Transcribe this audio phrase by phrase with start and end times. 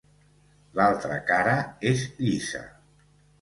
[0.79, 1.51] L'altra cara
[1.91, 2.65] és llisa.